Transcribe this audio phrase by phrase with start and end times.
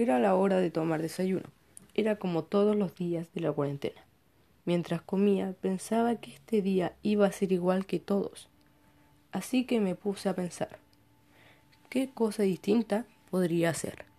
[0.00, 1.50] Era la hora de tomar desayuno.
[1.92, 4.00] Era como todos los días de la cuarentena.
[4.64, 8.48] Mientras comía, pensaba que este día iba a ser igual que todos.
[9.30, 10.78] Así que me puse a pensar,
[11.90, 14.09] ¿qué cosa distinta podría hacer?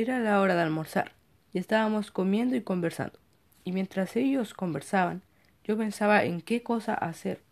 [0.00, 1.10] Era la hora de almorzar
[1.52, 3.18] y estábamos comiendo y conversando.
[3.64, 5.22] Y mientras ellos conversaban,
[5.64, 7.42] yo pensaba en qué cosa hacer.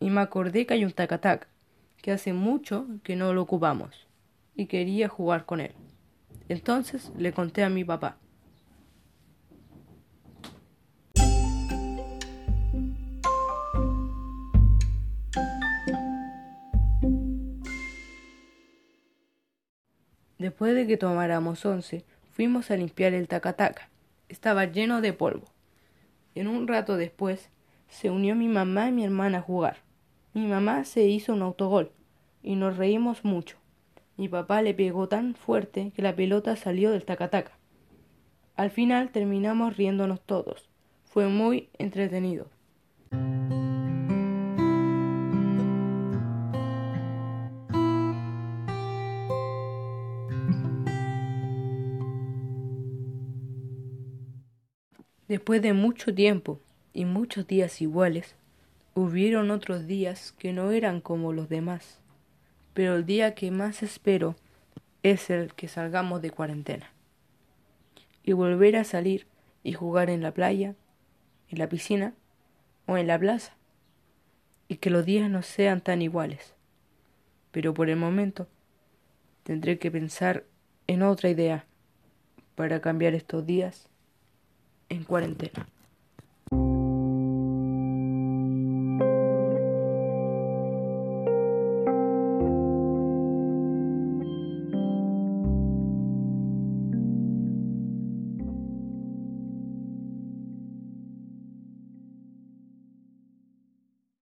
[0.00, 1.46] Y me acordé que hay un tacatac,
[2.02, 4.08] que hace mucho que no lo ocupamos,
[4.56, 5.70] y quería jugar con él.
[6.48, 8.16] Entonces le conté a mi papá.
[20.38, 23.88] Después de que tomáramos once, fuimos a limpiar el tacataca.
[24.28, 25.46] Estaba lleno de polvo.
[26.34, 27.48] En un rato después,
[27.88, 29.78] se unió mi mamá y mi hermana a jugar.
[30.34, 31.90] Mi mamá se hizo un autogol
[32.42, 33.56] y nos reímos mucho.
[34.18, 37.52] Mi papá le pegó tan fuerte que la pelota salió del tacataca.
[38.54, 40.68] Al final terminamos riéndonos todos.
[41.04, 42.48] Fue muy entretenido.
[55.28, 56.60] Después de mucho tiempo
[56.92, 58.36] y muchos días iguales,
[58.94, 61.98] hubieron otros días que no eran como los demás,
[62.74, 64.36] pero el día que más espero
[65.02, 66.92] es el que salgamos de cuarentena
[68.22, 69.26] y volver a salir
[69.64, 70.76] y jugar en la playa,
[71.48, 72.14] en la piscina
[72.86, 73.56] o en la plaza,
[74.68, 76.54] y que los días no sean tan iguales.
[77.50, 78.46] Pero por el momento
[79.42, 80.44] tendré que pensar
[80.86, 81.66] en otra idea
[82.54, 83.88] para cambiar estos días
[84.88, 85.68] en cuarentena.